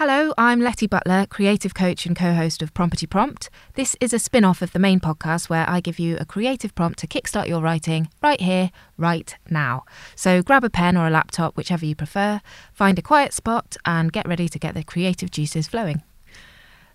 [0.00, 3.50] Hello, I'm Letty Butler, creative coach and co host of Prompety Prompt.
[3.74, 6.74] This is a spin off of the main podcast where I give you a creative
[6.74, 9.84] prompt to kickstart your writing right here, right now.
[10.16, 12.40] So grab a pen or a laptop, whichever you prefer,
[12.72, 16.02] find a quiet spot, and get ready to get the creative juices flowing.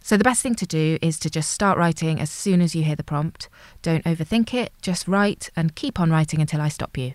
[0.00, 2.84] So, the best thing to do is to just start writing as soon as you
[2.84, 3.50] hear the prompt.
[3.82, 7.12] Don't overthink it, just write and keep on writing until I stop you.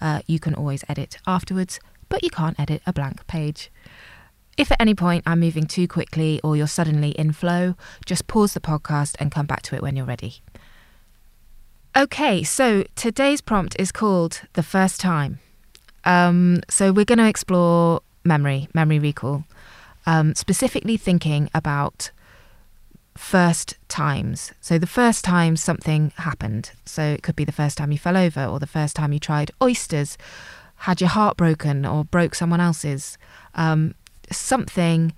[0.00, 1.78] Uh, you can always edit afterwards,
[2.08, 3.70] but you can't edit a blank page.
[4.56, 7.74] If at any point I'm moving too quickly or you're suddenly in flow,
[8.04, 10.36] just pause the podcast and come back to it when you're ready.
[11.96, 15.40] Okay, so today's prompt is called The First Time.
[16.04, 19.44] Um, so we're going to explore memory, memory recall,
[20.06, 22.10] um, specifically thinking about
[23.16, 24.52] first times.
[24.60, 26.72] So the first time something happened.
[26.84, 29.18] So it could be the first time you fell over or the first time you
[29.18, 30.16] tried oysters,
[30.80, 33.16] had your heart broken or broke someone else's.
[33.54, 33.94] Um,
[34.32, 35.12] something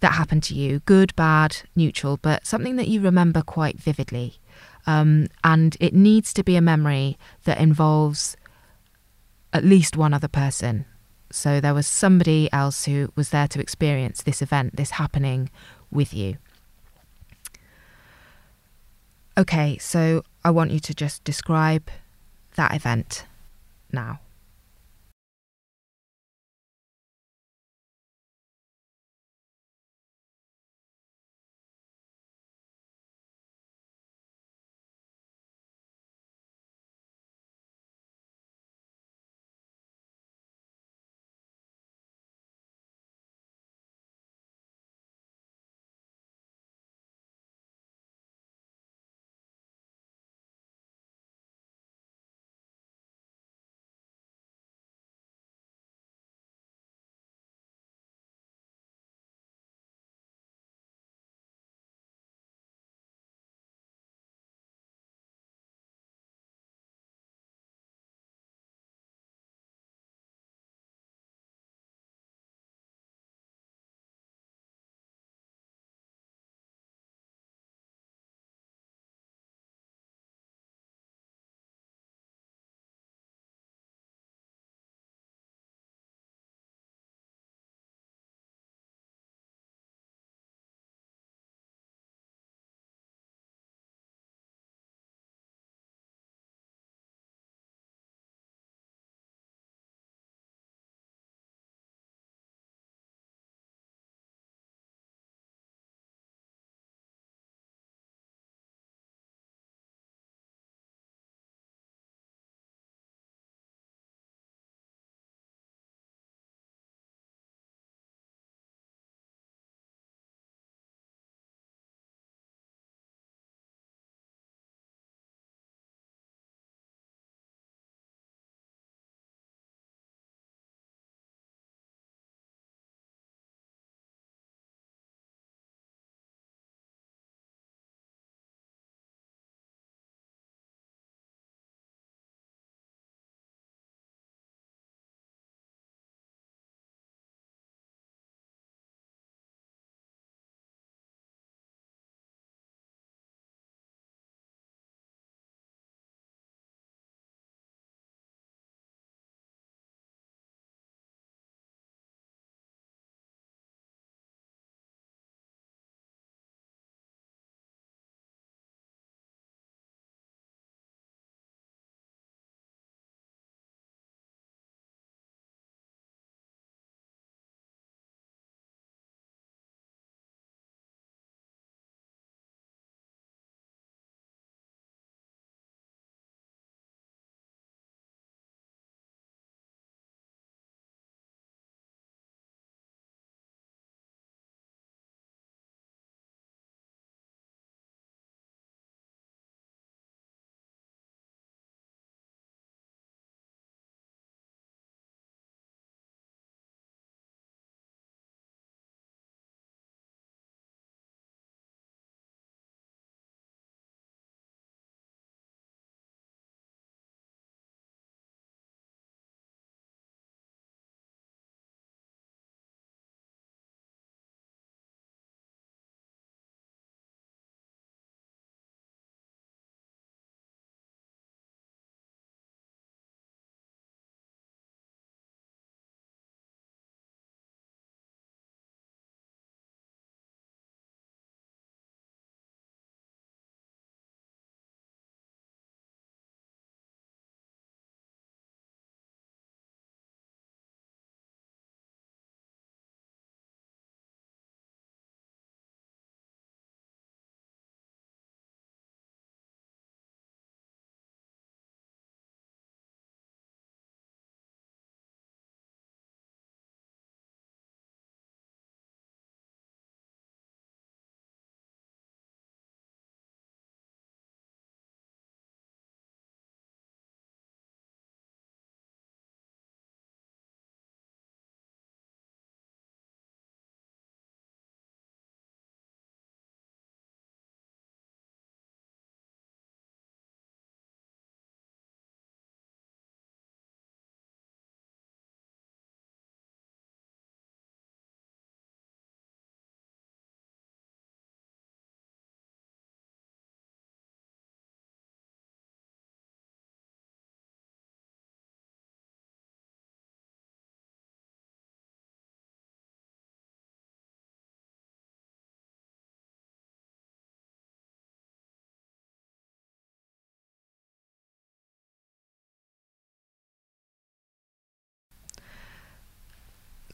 [0.00, 4.38] that happened to you, good, bad, neutral, but something that you remember quite vividly.
[4.86, 8.36] Um, and it needs to be a memory that involves
[9.52, 10.86] at least one other person.
[11.30, 15.50] So there was somebody else who was there to experience this event, this happening
[15.90, 16.36] with you.
[19.38, 21.88] Okay, so I want you to just describe
[22.56, 23.24] that event
[23.90, 24.20] now.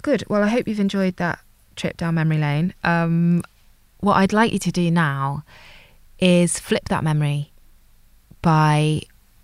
[0.08, 0.24] Good.
[0.28, 1.38] Well, I hope you've enjoyed that
[1.76, 2.72] trip down memory lane.
[2.82, 3.42] Um,
[4.00, 5.44] what I'd like you to do now
[6.18, 7.52] is flip that memory
[8.40, 9.02] by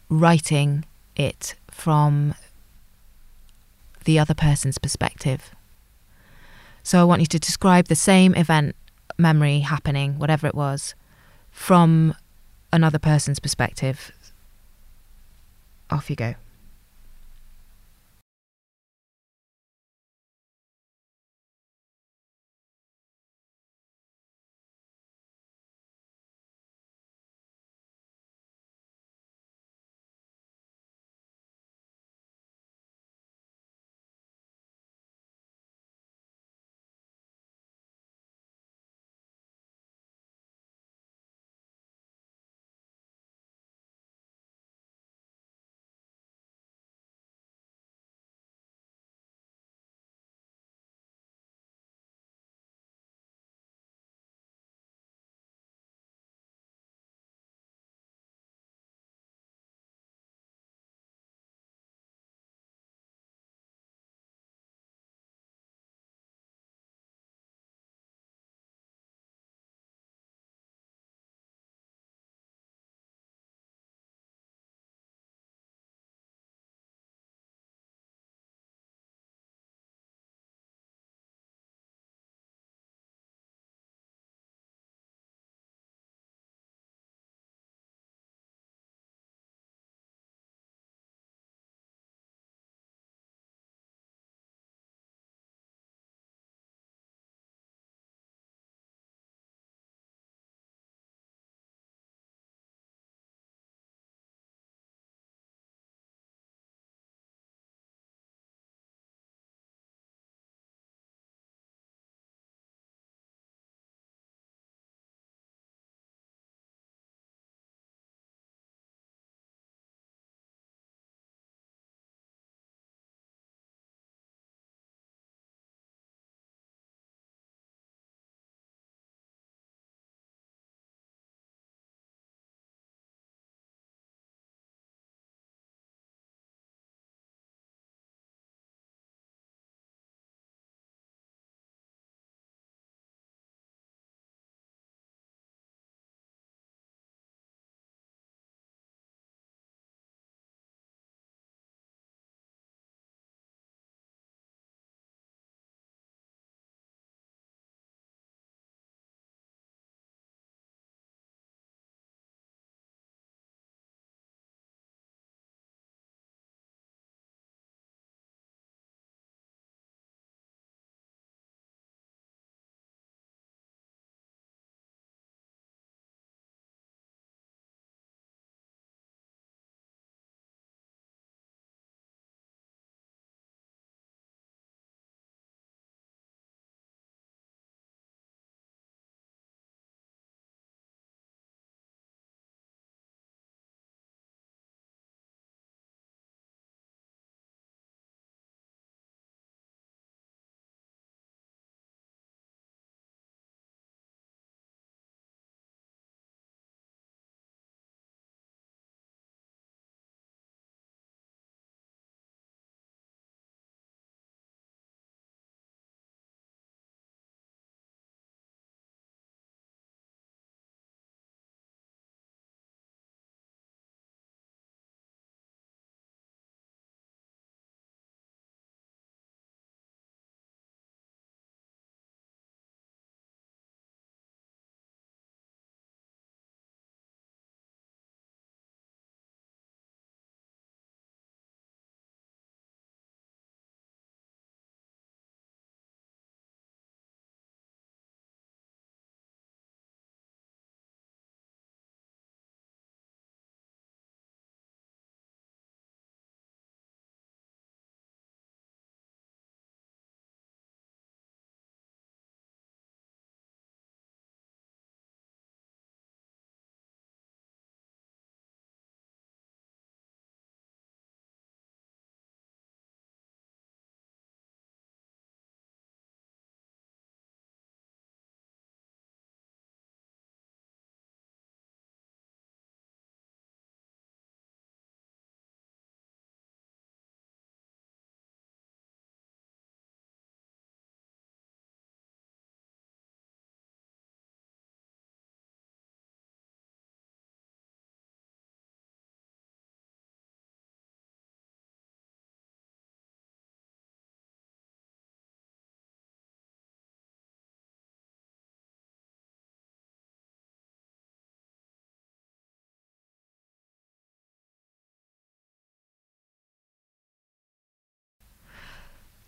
[0.08, 2.34] writing it from
[4.06, 5.54] the other person's perspective.
[6.82, 8.74] So I want you to describe the same event,
[9.18, 10.94] memory happening, whatever it was,
[11.50, 12.14] from
[12.72, 14.12] another person's perspective.
[15.90, 16.34] Off you go.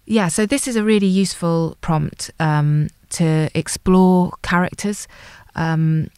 [0.06, 5.08] Yeah, so this is a really useful prompt um, to explore characters.
[5.54, 6.10] Um,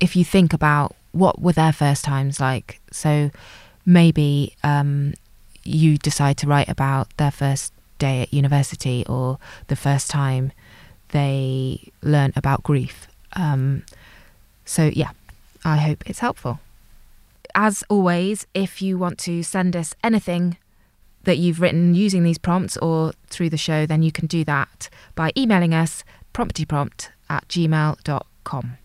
[0.00, 3.30] if you think about what were their first times like, so
[3.84, 5.14] maybe um,
[5.64, 10.52] you decide to write about their first day at university or the first time
[11.10, 13.06] they learn about grief.
[13.34, 13.84] Um,
[14.64, 15.10] so, yeah,
[15.64, 16.60] I hope it's helpful.
[17.54, 20.56] As always, if you want to send us anything
[21.24, 24.88] that you've written using these prompts or through the show, then you can do that
[25.14, 28.79] by emailing us prompetyprompt at gmail.com.